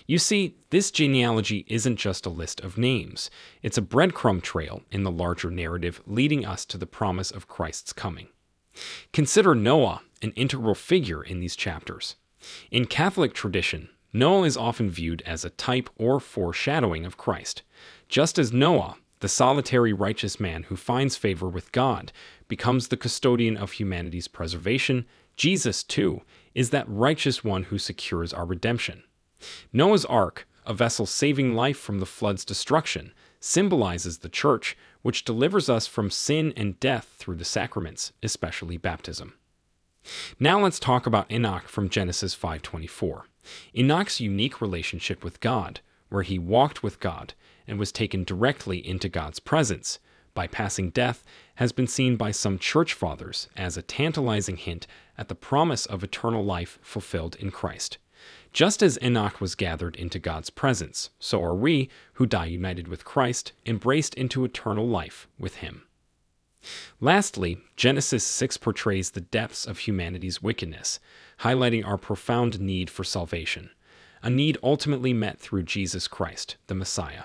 You 0.08 0.18
see, 0.20 0.56
this 0.70 0.90
genealogy 0.90 1.66
isn't 1.68 1.98
just 1.98 2.26
a 2.26 2.30
list 2.30 2.62
of 2.62 2.78
names, 2.78 3.30
it's 3.62 3.78
a 3.78 3.82
breadcrumb 3.82 4.42
trail 4.42 4.84
in 4.92 5.04
the 5.04 5.12
larger 5.12 5.52
narrative 5.52 6.02
leading 6.08 6.46
us 6.46 6.66
to 6.66 6.78
the 6.78 6.86
promise 6.86 7.30
of 7.30 7.48
Christ's 7.48 7.92
coming. 7.92 8.28
Consider 9.12 9.56
Noah 9.56 10.02
an 10.26 10.32
integral 10.32 10.74
figure 10.74 11.24
in 11.24 11.40
these 11.40 11.56
chapters. 11.56 12.16
In 12.72 12.86
Catholic 12.86 13.34
tradition, 13.34 13.90
Noah 14.12 14.48
is 14.48 14.58
often 14.58 14.90
viewed 14.90 15.22
as 15.22 15.46
a 15.46 15.52
type 15.52 15.88
or 15.98 16.20
foreshadowing 16.20 17.06
of 17.06 17.16
Christ. 17.16 17.62
Just 18.10 18.40
as 18.40 18.52
Noah, 18.52 18.98
the 19.20 19.30
solitary 19.30 19.94
righteous 19.94 20.40
man 20.40 20.64
who 20.64 20.76
finds 20.76 21.16
favor 21.16 21.48
with 21.48 21.72
God, 21.72 22.12
becomes 22.48 22.88
the 22.88 22.98
custodian 22.98 23.56
of 23.56 23.74
humanity's 23.74 24.28
preservation, 24.28 25.06
Jesus, 25.36 25.84
too, 25.84 26.22
is 26.56 26.72
that 26.72 26.90
righteous 26.90 27.44
one 27.44 27.64
who 27.64 27.78
secures 27.78 28.34
our 28.34 28.46
redemption. 28.46 29.04
Noah's 29.72 30.06
Ark, 30.06 30.48
a 30.66 30.74
vessel 30.74 31.06
saving 31.06 31.54
life 31.54 31.78
from 31.78 32.00
the 32.00 32.06
flood's 32.06 32.46
destruction, 32.46 33.14
symbolizes 33.40 34.20
the 34.20 34.30
church, 34.30 34.76
which 35.04 35.24
delivers 35.24 35.70
us 35.70 35.86
from 35.86 36.10
sin 36.10 36.52
and 36.58 36.80
death 36.80 37.14
through 37.18 37.36
the 37.36 37.46
sacraments, 37.46 38.12
especially 38.24 38.78
baptism. 38.78 39.36
Now 40.40 40.60
let's 40.60 40.80
talk 40.80 41.06
about 41.06 41.32
Enoch 41.32 41.68
from 41.68 41.90
Genesis 41.90 42.36
5:24. 42.36 43.26
Enoch's 43.76 44.20
unique 44.20 44.62
relationship 44.62 45.24
with 45.24 45.40
God, 45.40 45.80
where 46.10 46.24
he 46.24 46.40
walked 46.40 46.84
with 46.84 47.00
God 47.00 47.34
and 47.68 47.80
was 47.80 47.92
taken 47.92 48.24
directly 48.24 48.86
into 48.86 49.10
God's 49.10 49.40
presence, 49.40 50.00
bypassing 50.36 50.94
death, 50.94 51.24
has 51.56 51.72
been 51.72 51.88
seen 51.88 52.16
by 52.18 52.32
some 52.32 52.60
church 52.60 52.94
fathers 52.94 53.48
as 53.56 53.78
a 53.78 53.82
tantalizing 53.82 54.58
hint 54.58 54.86
at 55.18 55.28
the 55.28 55.36
promise 55.36 55.86
of 55.86 56.04
eternal 56.04 56.44
life 56.44 56.78
fulfilled 56.82 57.36
in 57.38 57.52
Christ. 57.52 57.98
Just 58.54 58.82
as 58.82 59.00
Enoch 59.02 59.42
was 59.42 59.56
gathered 59.56 59.96
into 59.96 60.20
God's 60.20 60.50
presence, 60.50 61.10
so 61.20 61.44
are 61.44 61.56
we, 61.56 61.90
who 62.14 62.26
die 62.26 62.46
united 62.46 62.88
with 62.88 63.06
Christ, 63.06 63.52
embraced 63.66 64.14
into 64.16 64.46
eternal 64.46 64.88
life 64.88 65.28
with 65.38 65.56
Him. 65.58 65.84
Lastly, 67.00 67.58
Genesis 67.76 68.24
6 68.24 68.58
portrays 68.58 69.12
the 69.12 69.22
depths 69.22 69.66
of 69.66 69.80
humanity's 69.80 70.42
wickedness, 70.42 71.00
highlighting 71.42 71.86
our 71.86 71.98
profound 71.98 72.60
need 72.60 72.90
for 72.90 73.04
salvation, 73.04 73.70
a 74.24 74.30
need 74.30 74.58
ultimately 74.64 75.14
met 75.14 75.40
through 75.40 75.64
Jesus 75.64 76.08
Christ, 76.08 76.58
the 76.68 76.76
Messiah. 76.76 77.24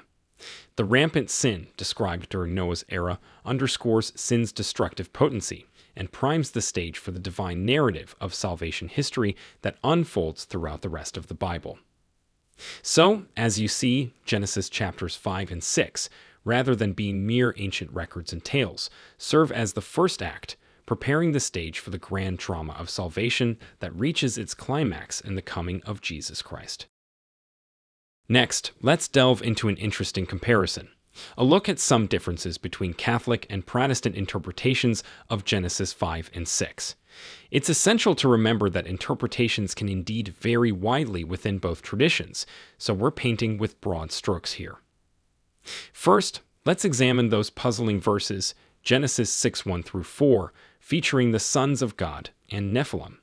The 0.76 0.84
rampant 0.84 1.30
sin 1.30 1.68
described 1.76 2.28
during 2.28 2.54
Noah's 2.54 2.84
era 2.88 3.18
underscores 3.44 4.12
sin's 4.16 4.52
destructive 4.52 5.12
potency 5.12 5.66
and 5.96 6.12
primes 6.12 6.52
the 6.52 6.62
stage 6.62 6.98
for 6.98 7.10
the 7.10 7.18
divine 7.18 7.66
narrative 7.66 8.16
of 8.20 8.32
salvation 8.34 8.88
history 8.88 9.36
that 9.62 9.76
unfolds 9.84 10.44
throughout 10.44 10.82
the 10.82 10.88
rest 10.88 11.16
of 11.16 11.26
the 11.26 11.34
Bible. 11.34 11.78
So, 12.82 13.24
as 13.36 13.58
you 13.58 13.68
see, 13.68 14.12
Genesis 14.24 14.68
chapters 14.68 15.16
5 15.16 15.50
and 15.50 15.62
6, 15.62 16.10
rather 16.44 16.74
than 16.74 16.92
being 16.92 17.26
mere 17.26 17.54
ancient 17.58 17.92
records 17.92 18.32
and 18.32 18.44
tales, 18.44 18.90
serve 19.18 19.50
as 19.52 19.72
the 19.72 19.80
first 19.80 20.22
act, 20.22 20.56
preparing 20.86 21.32
the 21.32 21.40
stage 21.40 21.78
for 21.78 21.90
the 21.90 21.98
grand 21.98 22.38
drama 22.38 22.72
of 22.72 22.90
salvation 22.90 23.58
that 23.78 23.94
reaches 23.94 24.36
its 24.36 24.54
climax 24.54 25.20
in 25.20 25.34
the 25.34 25.42
coming 25.42 25.82
of 25.82 26.00
Jesus 26.00 26.42
Christ. 26.42 26.86
Next, 28.28 28.72
let's 28.80 29.08
delve 29.08 29.42
into 29.42 29.68
an 29.68 29.76
interesting 29.76 30.26
comparison 30.26 30.88
a 31.36 31.44
look 31.44 31.68
at 31.68 31.78
some 31.78 32.06
differences 32.06 32.58
between 32.58 32.94
Catholic 32.94 33.46
and 33.50 33.66
Protestant 33.66 34.14
interpretations 34.14 35.02
of 35.28 35.44
Genesis 35.44 35.92
5 35.92 36.30
and 36.34 36.46
6. 36.46 36.94
It's 37.50 37.68
essential 37.68 38.14
to 38.16 38.28
remember 38.28 38.70
that 38.70 38.86
interpretations 38.86 39.74
can 39.74 39.88
indeed 39.88 40.28
vary 40.28 40.72
widely 40.72 41.24
within 41.24 41.58
both 41.58 41.82
traditions, 41.82 42.46
so 42.78 42.94
we're 42.94 43.10
painting 43.10 43.58
with 43.58 43.80
broad 43.80 44.12
strokes 44.12 44.54
here. 44.54 44.78
First, 45.92 46.40
let's 46.64 46.84
examine 46.84 47.28
those 47.28 47.50
puzzling 47.50 48.00
verses, 48.00 48.54
Genesis 48.82 49.30
6 49.32 49.66
1 49.66 49.82
through 49.82 50.04
4, 50.04 50.52
featuring 50.78 51.32
the 51.32 51.38
sons 51.38 51.82
of 51.82 51.96
God 51.96 52.30
and 52.50 52.72
Nephilim. 52.74 53.18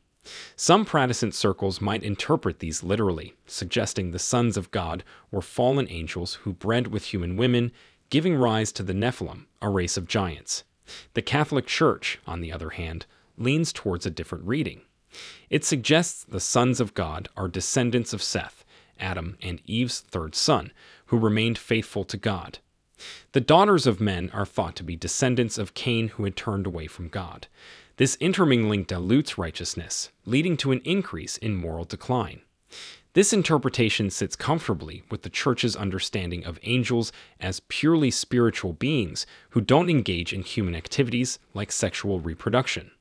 Some 0.56 0.84
Protestant 0.86 1.34
circles 1.34 1.80
might 1.80 2.04
interpret 2.04 2.60
these 2.60 2.84
literally, 2.84 3.34
suggesting 3.46 4.12
the 4.12 4.20
sons 4.20 4.58
of 4.58 4.72
God 4.72 5.04
were 5.32 5.42
fallen 5.42 5.88
angels 5.89 6.36
who 6.36 6.54
bred 6.54 6.88
with 6.88 7.06
human 7.06 7.38
women, 7.38 7.72
giving 8.10 8.36
rise 8.36 8.72
to 8.74 8.84
the 8.84 8.94
Nephilim, 8.94 9.46
a 9.62 9.70
race 9.70 9.98
of 9.98 10.08
giants. 10.08 10.63
The 11.13 11.22
Catholic 11.22 11.66
Church, 11.66 12.20
on 12.27 12.42
the 12.42 12.51
other 12.51 12.72
hand, 12.72 13.06
leans 13.38 13.72
towards 13.72 14.06
a 14.06 14.12
different 14.12 14.46
reading. 14.46 14.82
It 15.50 15.63
suggests 15.63 16.24
the 16.24 16.39
sons 16.39 16.80
of 16.80 16.94
God 16.94 17.30
are 17.38 17.48
descendants 17.48 18.13
of 18.13 18.22
Seth, 18.22 18.66
Adam 19.00 19.38
and 19.42 19.62
Eve's 19.66 20.00
third 20.00 20.36
son, 20.36 20.72
who 21.08 21.18
remained 21.18 21.58
faithful 21.58 22.04
to 22.06 22.18
God. 22.18 22.60
The 23.34 23.42
daughters 23.42 23.86
of 23.86 24.01
men 24.01 24.30
are 24.34 24.46
thought 24.46 24.75
to 24.77 24.84
be 24.84 24.96
descendants 24.96 25.58
of 25.58 25.74
Cain 25.74 26.10
who 26.10 26.24
had 26.24 26.36
turned 26.36 26.66
away 26.66 26.88
from 26.88 27.10
God. 27.10 27.48
This 27.98 28.16
intermingling 28.20 28.84
dilutes 28.84 29.38
righteousness, 29.38 30.10
leading 30.25 30.58
to 30.58 30.72
an 30.72 30.82
increase 30.84 31.38
in 31.38 31.56
moral 31.56 31.86
decline. 31.86 32.42
This 33.13 33.34
interpretation 33.34 34.12
sits 34.12 34.36
comfortably 34.36 35.01
with 35.10 35.24
the 35.24 35.30
Church's 35.30 35.75
understanding 35.75 36.46
of 36.46 36.60
angels 36.62 37.12
as 37.39 37.62
purely 37.62 38.12
spiritual 38.12 38.74
beings 38.74 39.25
who 39.51 39.62
don't 39.62 39.89
engage 39.89 40.34
in 40.34 40.44
human 40.44 40.75
activities 40.75 41.39
like 41.56 41.72
sexual 41.72 42.20
reproduction. 42.20 42.92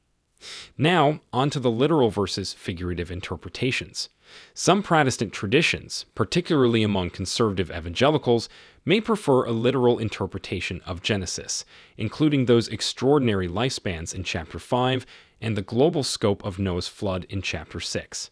Now, 0.77 1.21
on 1.33 1.51
to 1.51 1.61
the 1.61 1.71
literal 1.71 2.11
versus 2.11 2.53
figurative 2.53 3.11
interpretations. 3.11 4.11
Some 4.55 4.83
Protestant 4.83 5.33
traditions, 5.33 6.05
particularly 6.15 6.83
among 6.83 7.11
conservative 7.11 7.71
evangelicals, 7.71 8.49
may 8.85 9.01
prefer 9.01 9.45
a 9.45 9.53
literal 9.53 9.99
interpretation 9.99 10.81
of 10.85 11.03
Genesis, 11.03 11.65
including 11.97 12.45
those 12.45 12.69
extraordinary 12.69 13.49
lifespans 13.49 14.15
in 14.15 14.25
chapter 14.25 14.59
5 14.59 15.07
and 15.41 15.57
the 15.57 15.63
global 15.63 16.03
scope 16.03 16.45
of 16.45 16.59
Noah's 16.59 16.89
flood 16.89 17.27
in 17.29 17.43
chapter 17.43 17.81
6. 17.81 18.31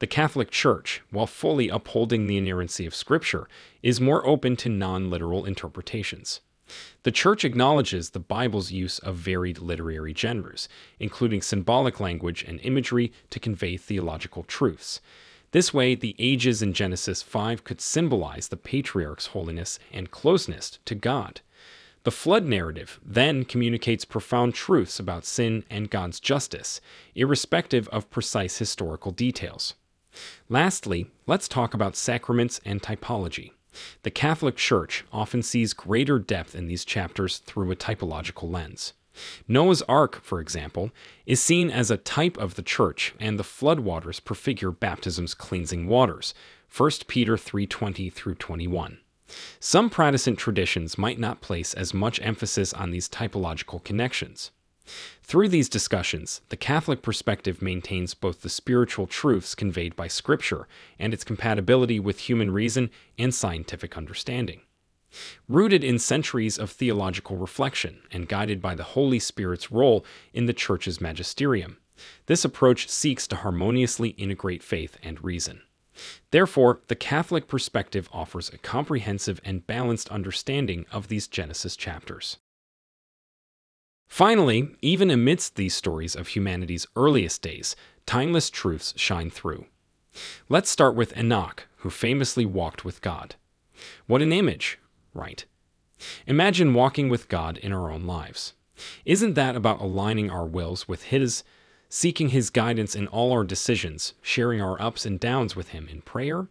The 0.00 0.06
Catholic 0.06 0.50
Church, 0.50 1.02
while 1.10 1.26
fully 1.26 1.68
upholding 1.68 2.26
the 2.26 2.36
inerrancy 2.36 2.84
of 2.84 2.94
Scripture, 2.94 3.48
is 3.82 4.00
more 4.00 4.26
open 4.26 4.56
to 4.56 4.68
non 4.68 5.08
literal 5.08 5.44
interpretations. 5.44 6.40
The 7.02 7.10
Church 7.10 7.44
acknowledges 7.44 8.10
the 8.10 8.20
Bible's 8.20 8.70
use 8.70 8.98
of 9.00 9.16
varied 9.16 9.58
literary 9.58 10.14
genres, 10.14 10.68
including 10.98 11.42
symbolic 11.42 11.98
language 12.00 12.44
and 12.44 12.60
imagery 12.60 13.12
to 13.30 13.40
convey 13.40 13.76
theological 13.76 14.42
truths. 14.44 15.00
This 15.50 15.74
way, 15.74 15.94
the 15.94 16.16
ages 16.18 16.62
in 16.62 16.72
Genesis 16.72 17.22
5 17.22 17.64
could 17.64 17.80
symbolize 17.80 18.48
the 18.48 18.56
patriarch's 18.56 19.26
holiness 19.26 19.78
and 19.92 20.10
closeness 20.10 20.78
to 20.86 20.94
God. 20.94 21.40
The 22.04 22.10
flood 22.10 22.46
narrative 22.46 22.98
then 23.04 23.44
communicates 23.44 24.04
profound 24.04 24.54
truths 24.54 24.98
about 24.98 25.24
sin 25.24 25.64
and 25.70 25.90
God's 25.90 26.18
justice, 26.18 26.80
irrespective 27.14 27.86
of 27.88 28.10
precise 28.10 28.58
historical 28.58 29.12
details. 29.12 29.74
Lastly, 30.48 31.06
let's 31.26 31.48
talk 31.48 31.74
about 31.74 31.96
sacraments 31.96 32.60
and 32.64 32.82
typology. 32.82 33.52
The 34.02 34.10
Catholic 34.10 34.56
Church 34.56 35.04
often 35.12 35.42
sees 35.42 35.72
greater 35.72 36.18
depth 36.18 36.54
in 36.54 36.66
these 36.66 36.84
chapters 36.84 37.38
through 37.38 37.70
a 37.70 37.76
typological 37.76 38.50
lens. 38.50 38.92
Noah's 39.46 39.82
Ark, 39.82 40.20
for 40.22 40.40
example, 40.40 40.90
is 41.26 41.40
seen 41.40 41.70
as 41.70 41.90
a 41.90 41.96
type 41.96 42.36
of 42.38 42.54
the 42.54 42.62
church, 42.62 43.14
and 43.20 43.38
the 43.38 43.44
floodwaters 43.44 44.24
prefigure 44.24 44.70
baptism's 44.70 45.34
cleansing 45.34 45.86
waters. 45.86 46.34
1 46.74 46.90
Peter 47.06 47.36
3:20 47.36 48.10
through 48.10 48.34
21. 48.36 48.98
Some 49.60 49.90
Protestant 49.90 50.38
traditions 50.38 50.96
might 50.96 51.18
not 51.18 51.40
place 51.40 51.74
as 51.74 51.94
much 51.94 52.20
emphasis 52.22 52.72
on 52.72 52.90
these 52.90 53.08
typological 53.08 53.82
connections. 53.84 54.50
Through 55.22 55.48
these 55.48 55.68
discussions, 55.68 56.40
the 56.48 56.56
Catholic 56.56 57.02
perspective 57.02 57.62
maintains 57.62 58.14
both 58.14 58.42
the 58.42 58.48
spiritual 58.48 59.06
truths 59.06 59.54
conveyed 59.54 59.96
by 59.96 60.08
Scripture 60.08 60.68
and 60.98 61.14
its 61.14 61.24
compatibility 61.24 61.98
with 61.98 62.20
human 62.20 62.50
reason 62.50 62.90
and 63.18 63.34
scientific 63.34 63.96
understanding. 63.96 64.62
Rooted 65.48 65.84
in 65.84 65.98
centuries 65.98 66.58
of 66.58 66.70
theological 66.70 67.36
reflection 67.36 68.02
and 68.10 68.28
guided 68.28 68.60
by 68.60 68.74
the 68.74 68.82
Holy 68.82 69.18
Spirit's 69.18 69.70
role 69.70 70.04
in 70.32 70.46
the 70.46 70.52
Church's 70.52 71.00
magisterium, 71.00 71.78
this 72.26 72.44
approach 72.44 72.88
seeks 72.88 73.26
to 73.28 73.36
harmoniously 73.36 74.10
integrate 74.10 74.62
faith 74.62 74.96
and 75.02 75.22
reason. 75.22 75.62
Therefore, 76.30 76.80
the 76.88 76.96
Catholic 76.96 77.46
perspective 77.46 78.08
offers 78.12 78.48
a 78.48 78.58
comprehensive 78.58 79.40
and 79.44 79.66
balanced 79.66 80.08
understanding 80.08 80.86
of 80.90 81.08
these 81.08 81.28
Genesis 81.28 81.76
chapters. 81.76 82.38
Finally, 84.12 84.68
even 84.82 85.10
amidst 85.10 85.56
these 85.56 85.74
stories 85.74 86.14
of 86.14 86.28
humanity's 86.28 86.86
earliest 86.96 87.40
days, 87.40 87.74
timeless 88.04 88.50
truths 88.50 88.92
shine 88.94 89.30
through. 89.30 89.64
Let's 90.50 90.68
start 90.68 90.94
with 90.94 91.16
Enoch, 91.16 91.66
who 91.76 91.88
famously 91.88 92.44
walked 92.44 92.84
with 92.84 93.00
God. 93.00 93.36
What 94.06 94.20
an 94.20 94.30
image, 94.30 94.78
right? 95.14 95.46
Imagine 96.26 96.74
walking 96.74 97.08
with 97.08 97.30
God 97.30 97.56
in 97.56 97.72
our 97.72 97.90
own 97.90 98.04
lives. 98.04 98.52
Isn't 99.06 99.32
that 99.32 99.56
about 99.56 99.80
aligning 99.80 100.28
our 100.28 100.44
wills 100.44 100.86
with 100.86 101.04
His, 101.04 101.42
seeking 101.88 102.28
His 102.28 102.50
guidance 102.50 102.94
in 102.94 103.06
all 103.06 103.32
our 103.32 103.44
decisions, 103.44 104.12
sharing 104.20 104.60
our 104.60 104.78
ups 104.78 105.06
and 105.06 105.18
downs 105.18 105.56
with 105.56 105.68
Him 105.68 105.88
in 105.90 106.02
prayer? 106.02 106.48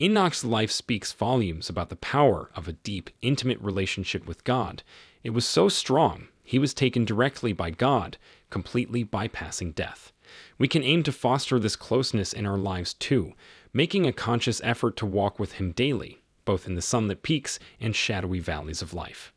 Enoch's 0.00 0.44
life 0.44 0.70
speaks 0.70 1.12
volumes 1.12 1.68
about 1.68 1.88
the 1.88 1.96
power 1.96 2.48
of 2.54 2.68
a 2.68 2.74
deep, 2.74 3.10
intimate 3.22 3.60
relationship 3.60 4.24
with 4.24 4.44
God. 4.44 4.84
It 5.24 5.30
was 5.30 5.44
so 5.44 5.68
strong 5.68 6.28
he 6.50 6.58
was 6.58 6.74
taken 6.74 7.04
directly 7.04 7.52
by 7.52 7.70
God, 7.70 8.18
completely 8.50 9.04
bypassing 9.04 9.72
death. 9.72 10.12
We 10.58 10.66
can 10.66 10.82
aim 10.82 11.04
to 11.04 11.12
foster 11.12 11.60
this 11.60 11.76
closeness 11.76 12.32
in 12.32 12.44
our 12.44 12.58
lives 12.58 12.92
too, 12.92 13.34
making 13.72 14.04
a 14.04 14.12
conscious 14.12 14.60
effort 14.64 14.96
to 14.96 15.06
walk 15.06 15.38
with 15.38 15.52
Him 15.52 15.70
daily, 15.70 16.18
both 16.44 16.66
in 16.66 16.74
the 16.74 16.82
sunlit 16.82 17.22
peaks 17.22 17.60
and 17.78 17.94
shadowy 17.94 18.40
valleys 18.40 18.82
of 18.82 18.92
life. 18.92 19.32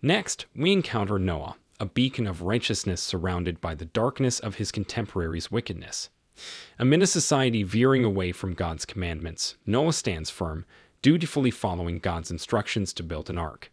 Next, 0.00 0.46
we 0.56 0.72
encounter 0.72 1.18
Noah, 1.18 1.56
a 1.78 1.84
beacon 1.84 2.26
of 2.26 2.40
righteousness 2.40 3.02
surrounded 3.02 3.60
by 3.60 3.74
the 3.74 3.84
darkness 3.84 4.40
of 4.40 4.54
his 4.54 4.72
contemporaries' 4.72 5.50
wickedness. 5.50 6.08
Amid 6.78 7.02
a 7.02 7.06
society 7.06 7.62
veering 7.62 8.04
away 8.04 8.32
from 8.32 8.54
God's 8.54 8.86
commandments, 8.86 9.56
Noah 9.66 9.92
stands 9.92 10.30
firm, 10.30 10.64
dutifully 11.02 11.50
following 11.50 11.98
God's 11.98 12.30
instructions 12.30 12.94
to 12.94 13.02
build 13.02 13.28
an 13.28 13.36
ark. 13.36 13.70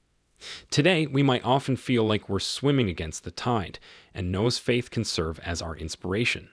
Today, 0.69 1.05
we 1.07 1.23
might 1.23 1.45
often 1.45 1.75
feel 1.75 2.03
like 2.03 2.29
we're 2.29 2.39
swimming 2.39 2.89
against 2.89 3.23
the 3.23 3.31
tide, 3.31 3.79
and 4.13 4.31
Noah's 4.31 4.59
faith 4.59 4.91
can 4.91 5.03
serve 5.03 5.39
as 5.39 5.62
our 5.62 5.75
inspiration. 5.75 6.50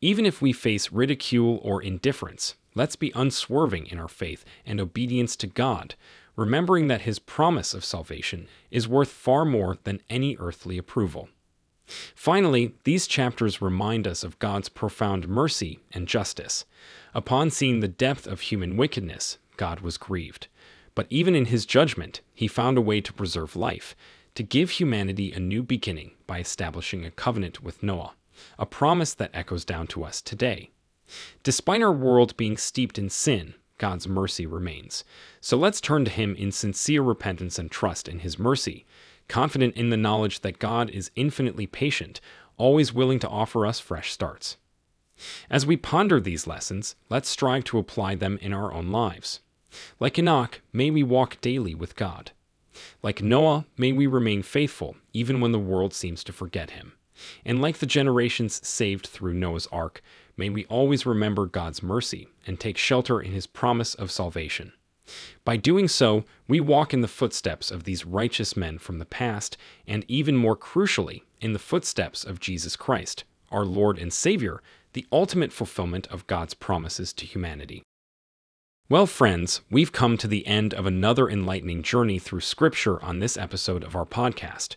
Even 0.00 0.24
if 0.24 0.40
we 0.40 0.52
face 0.52 0.92
ridicule 0.92 1.60
or 1.62 1.82
indifference, 1.82 2.54
let's 2.74 2.96
be 2.96 3.12
unswerving 3.14 3.86
in 3.86 3.98
our 3.98 4.08
faith 4.08 4.44
and 4.64 4.80
obedience 4.80 5.36
to 5.36 5.46
God, 5.46 5.94
remembering 6.36 6.88
that 6.88 7.02
His 7.02 7.18
promise 7.18 7.74
of 7.74 7.84
salvation 7.84 8.46
is 8.70 8.88
worth 8.88 9.10
far 9.10 9.44
more 9.44 9.78
than 9.84 10.00
any 10.08 10.36
earthly 10.38 10.78
approval. 10.78 11.28
Finally, 12.14 12.74
these 12.84 13.06
chapters 13.06 13.60
remind 13.60 14.06
us 14.06 14.22
of 14.22 14.38
God's 14.38 14.68
profound 14.68 15.28
mercy 15.28 15.80
and 15.92 16.06
justice. 16.06 16.64
Upon 17.14 17.50
seeing 17.50 17.80
the 17.80 17.88
depth 17.88 18.26
of 18.26 18.40
human 18.40 18.76
wickedness, 18.76 19.38
God 19.56 19.80
was 19.80 19.98
grieved. 19.98 20.46
But 21.00 21.06
even 21.08 21.34
in 21.34 21.46
his 21.46 21.64
judgment, 21.64 22.20
he 22.34 22.46
found 22.46 22.76
a 22.76 22.82
way 22.82 23.00
to 23.00 23.12
preserve 23.14 23.56
life, 23.56 23.96
to 24.34 24.42
give 24.42 24.72
humanity 24.72 25.32
a 25.32 25.40
new 25.40 25.62
beginning 25.62 26.10
by 26.26 26.40
establishing 26.40 27.06
a 27.06 27.10
covenant 27.10 27.62
with 27.62 27.82
Noah, 27.82 28.12
a 28.58 28.66
promise 28.66 29.14
that 29.14 29.30
echoes 29.32 29.64
down 29.64 29.86
to 29.86 30.04
us 30.04 30.20
today. 30.20 30.72
Despite 31.42 31.80
our 31.80 31.90
world 31.90 32.36
being 32.36 32.58
steeped 32.58 32.98
in 32.98 33.08
sin, 33.08 33.54
God's 33.78 34.06
mercy 34.06 34.44
remains. 34.44 35.02
So 35.40 35.56
let's 35.56 35.80
turn 35.80 36.04
to 36.04 36.10
Him 36.10 36.34
in 36.34 36.52
sincere 36.52 37.00
repentance 37.00 37.58
and 37.58 37.70
trust 37.70 38.06
in 38.06 38.18
His 38.18 38.38
mercy, 38.38 38.84
confident 39.26 39.76
in 39.76 39.88
the 39.88 39.96
knowledge 39.96 40.40
that 40.40 40.58
God 40.58 40.90
is 40.90 41.10
infinitely 41.16 41.66
patient, 41.66 42.20
always 42.58 42.92
willing 42.92 43.20
to 43.20 43.28
offer 43.30 43.64
us 43.64 43.80
fresh 43.80 44.12
starts. 44.12 44.58
As 45.48 45.64
we 45.64 45.78
ponder 45.78 46.20
these 46.20 46.46
lessons, 46.46 46.94
let's 47.08 47.30
strive 47.30 47.64
to 47.64 47.78
apply 47.78 48.16
them 48.16 48.38
in 48.42 48.52
our 48.52 48.70
own 48.70 48.92
lives. 48.92 49.40
Like 49.98 50.18
Enoch, 50.18 50.60
may 50.72 50.90
we 50.90 51.02
walk 51.02 51.40
daily 51.40 51.74
with 51.74 51.96
God. 51.96 52.32
Like 53.02 53.22
Noah, 53.22 53.66
may 53.76 53.92
we 53.92 54.06
remain 54.06 54.42
faithful 54.42 54.96
even 55.12 55.40
when 55.40 55.52
the 55.52 55.58
world 55.58 55.92
seems 55.92 56.24
to 56.24 56.32
forget 56.32 56.70
him. 56.70 56.92
And 57.44 57.60
like 57.60 57.78
the 57.78 57.86
generations 57.86 58.66
saved 58.66 59.06
through 59.06 59.34
Noah's 59.34 59.66
ark, 59.68 60.02
may 60.36 60.48
we 60.48 60.64
always 60.66 61.04
remember 61.04 61.46
God's 61.46 61.82
mercy 61.82 62.28
and 62.46 62.58
take 62.58 62.78
shelter 62.78 63.20
in 63.20 63.32
his 63.32 63.46
promise 63.46 63.94
of 63.94 64.10
salvation. 64.10 64.72
By 65.44 65.56
doing 65.56 65.88
so, 65.88 66.24
we 66.46 66.60
walk 66.60 66.94
in 66.94 67.00
the 67.00 67.08
footsteps 67.08 67.70
of 67.70 67.84
these 67.84 68.06
righteous 68.06 68.56
men 68.56 68.78
from 68.78 68.98
the 68.98 69.04
past, 69.04 69.56
and 69.86 70.04
even 70.08 70.36
more 70.36 70.56
crucially, 70.56 71.22
in 71.40 71.52
the 71.52 71.58
footsteps 71.58 72.24
of 72.24 72.40
Jesus 72.40 72.76
Christ, 72.76 73.24
our 73.50 73.64
Lord 73.64 73.98
and 73.98 74.12
Savior, 74.12 74.62
the 74.92 75.06
ultimate 75.10 75.52
fulfillment 75.52 76.06
of 76.08 76.26
God's 76.26 76.54
promises 76.54 77.12
to 77.14 77.26
humanity. 77.26 77.82
Well, 78.90 79.06
friends, 79.06 79.60
we've 79.70 79.92
come 79.92 80.16
to 80.16 80.26
the 80.26 80.44
end 80.48 80.74
of 80.74 80.84
another 80.84 81.30
enlightening 81.30 81.84
journey 81.84 82.18
through 82.18 82.40
Scripture 82.40 83.00
on 83.04 83.20
this 83.20 83.36
episode 83.36 83.84
of 83.84 83.94
our 83.94 84.04
podcast. 84.04 84.74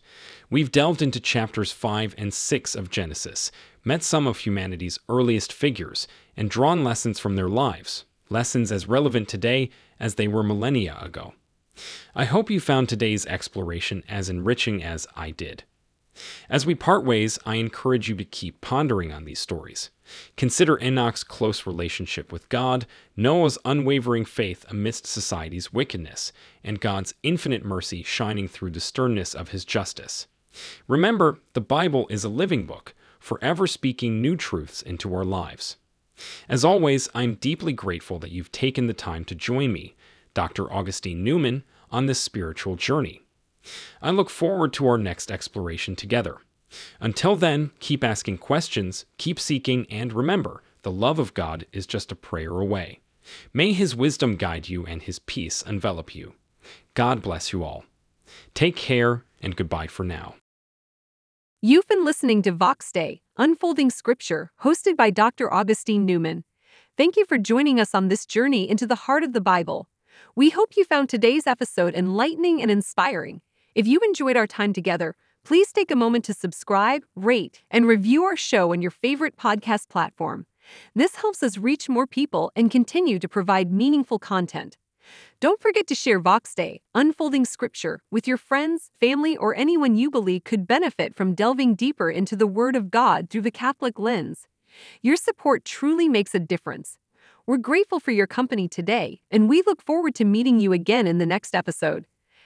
We've 0.51 0.71
delved 0.71 1.01
into 1.01 1.19
chapters 1.19 1.71
5 1.71 2.13
and 2.15 2.31
6 2.31 2.75
of 2.75 2.91
Genesis, 2.91 3.51
met 3.83 4.03
some 4.03 4.27
of 4.27 4.37
humanity's 4.37 4.99
earliest 5.09 5.51
figures, 5.51 6.07
and 6.37 6.47
drawn 6.47 6.83
lessons 6.83 7.17
from 7.17 7.35
their 7.35 7.49
lives, 7.49 8.05
lessons 8.29 8.71
as 8.71 8.87
relevant 8.87 9.29
today 9.29 9.71
as 9.99 10.13
they 10.13 10.27
were 10.27 10.43
millennia 10.43 10.95
ago. 11.01 11.33
I 12.13 12.25
hope 12.25 12.51
you 12.51 12.59
found 12.59 12.89
today's 12.89 13.25
exploration 13.25 14.03
as 14.07 14.29
enriching 14.29 14.83
as 14.83 15.07
I 15.15 15.31
did. 15.31 15.63
As 16.49 16.65
we 16.65 16.75
part 16.75 17.03
ways, 17.03 17.39
I 17.45 17.55
encourage 17.55 18.07
you 18.07 18.15
to 18.15 18.25
keep 18.25 18.61
pondering 18.61 19.11
on 19.11 19.25
these 19.25 19.39
stories. 19.39 19.89
Consider 20.37 20.77
Enoch's 20.79 21.23
close 21.23 21.65
relationship 21.65 22.31
with 22.31 22.49
God, 22.49 22.85
Noah's 23.17 23.57
unwavering 23.65 24.25
faith 24.25 24.65
amidst 24.69 25.07
society's 25.07 25.73
wickedness, 25.73 26.31
and 26.63 26.79
God's 26.79 27.15
infinite 27.23 27.65
mercy 27.65 28.03
shining 28.03 28.47
through 28.47 28.71
the 28.71 28.79
sternness 28.79 29.33
of 29.33 29.49
his 29.49 29.65
justice. 29.65 30.27
Remember, 30.87 31.39
the 31.53 31.61
Bible 31.61 32.05
is 32.09 32.23
a 32.23 32.29
living 32.29 32.65
book, 32.65 32.93
forever 33.19 33.65
speaking 33.65 34.21
new 34.21 34.35
truths 34.35 34.81
into 34.81 35.13
our 35.15 35.25
lives. 35.25 35.77
As 36.47 36.63
always, 36.63 37.09
I'm 37.15 37.35
deeply 37.35 37.73
grateful 37.73 38.19
that 38.19 38.31
you've 38.31 38.51
taken 38.51 38.85
the 38.85 38.93
time 38.93 39.25
to 39.25 39.35
join 39.35 39.73
me, 39.73 39.95
Dr. 40.35 40.71
Augustine 40.71 41.23
Newman, 41.23 41.63
on 41.89 42.05
this 42.05 42.19
spiritual 42.19 42.75
journey. 42.75 43.22
I 44.01 44.11
look 44.11 44.29
forward 44.29 44.73
to 44.73 44.87
our 44.87 44.97
next 44.97 45.31
exploration 45.31 45.95
together. 45.95 46.37
Until 46.99 47.35
then, 47.35 47.71
keep 47.79 48.03
asking 48.03 48.39
questions, 48.39 49.05
keep 49.17 49.39
seeking, 49.39 49.85
and 49.89 50.13
remember 50.13 50.63
the 50.81 50.91
love 50.91 51.19
of 51.19 51.33
God 51.33 51.65
is 51.71 51.87
just 51.87 52.11
a 52.11 52.15
prayer 52.15 52.51
away. 52.59 52.99
May 53.53 53.73
His 53.73 53.95
wisdom 53.95 54.35
guide 54.35 54.69
you 54.69 54.85
and 54.85 55.01
His 55.01 55.19
peace 55.19 55.61
envelop 55.61 56.13
you. 56.13 56.33
God 56.93 57.21
bless 57.21 57.53
you 57.53 57.63
all. 57.63 57.85
Take 58.53 58.75
care 58.75 59.23
and 59.41 59.55
goodbye 59.55 59.87
for 59.87 60.03
now. 60.03 60.35
You've 61.61 61.87
been 61.87 62.03
listening 62.03 62.41
to 62.41 62.51
Vox 62.51 62.91
Dei, 62.91 63.21
Unfolding 63.37 63.89
Scripture, 63.89 64.51
hosted 64.63 64.97
by 64.97 65.09
Dr. 65.09 65.53
Augustine 65.53 66.05
Newman. 66.05 66.43
Thank 66.97 67.15
you 67.15 67.25
for 67.25 67.37
joining 67.37 67.79
us 67.79 67.95
on 67.95 68.09
this 68.09 68.25
journey 68.25 68.69
into 68.69 68.85
the 68.85 68.95
heart 68.95 69.23
of 69.23 69.31
the 69.31 69.41
Bible. 69.41 69.87
We 70.35 70.49
hope 70.49 70.75
you 70.75 70.83
found 70.83 71.07
today's 71.07 71.47
episode 71.47 71.95
enlightening 71.95 72.61
and 72.61 72.69
inspiring. 72.69 73.41
If 73.75 73.87
you 73.87 73.99
enjoyed 74.01 74.37
our 74.37 74.45
time 74.45 74.71
together, 74.71 75.15
please 75.43 75.71
take 75.71 75.89
a 75.89 75.95
moment 75.95 76.25
to 76.25 76.33
subscribe, 76.33 77.03
rate, 77.15 77.63
and 77.71 77.87
review 77.87 78.23
our 78.23 78.35
show 78.35 78.71
on 78.71 78.83
your 78.83 78.91
favorite 78.91 79.35
podcast 79.35 79.89
platform. 79.89 80.45
This 80.93 81.15
helps 81.15 81.41
us 81.41 81.57
reach 81.57 81.89
more 81.89 82.05
people 82.05 82.51
and 82.55 82.69
continue 82.69 83.17
to 83.17 83.27
provide 83.27 83.71
meaningful 83.71 84.19
content. 84.19 84.77
Don't 85.39 85.59
forget 85.59 85.87
to 85.87 85.95
share 85.95 86.19
Vox 86.19 86.53
Dei, 86.53 86.81
Unfolding 86.93 87.45
Scripture, 87.45 88.01
with 88.11 88.27
your 88.27 88.37
friends, 88.37 88.91
family, 88.99 89.35
or 89.35 89.55
anyone 89.55 89.95
you 89.95 90.11
believe 90.11 90.43
could 90.43 90.67
benefit 90.67 91.15
from 91.15 91.33
delving 91.33 91.73
deeper 91.73 92.11
into 92.11 92.35
the 92.35 92.47
Word 92.47 92.75
of 92.75 92.91
God 92.91 93.29
through 93.29 93.41
the 93.41 93.51
Catholic 93.51 93.97
lens. 93.97 94.47
Your 95.01 95.15
support 95.15 95.65
truly 95.65 96.07
makes 96.07 96.35
a 96.35 96.39
difference. 96.39 96.99
We're 97.47 97.57
grateful 97.57 97.99
for 97.99 98.11
your 98.11 98.27
company 98.27 98.67
today, 98.67 99.21
and 99.31 99.49
we 99.49 99.63
look 99.65 99.81
forward 99.81 100.13
to 100.15 100.25
meeting 100.25 100.59
you 100.59 100.71
again 100.73 101.07
in 101.07 101.17
the 101.17 101.25
next 101.25 101.55
episode. 101.55 102.05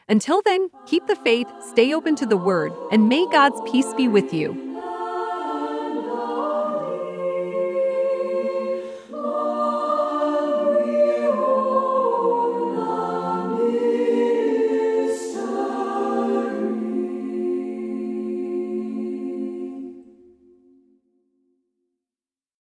Until 0.10 0.42
then, 0.42 0.70
keep 0.86 1.06
the 1.08 1.18
faith, 1.18 1.48
stay 1.60 1.94
open 1.94 2.16
to 2.16 2.26
the 2.26 2.38
word, 2.38 2.72
and 2.92 3.10
may 3.10 3.28
God's 3.30 3.60
peace 3.70 3.94
be 3.96 4.08
with 4.08 4.34
you. 4.34 4.67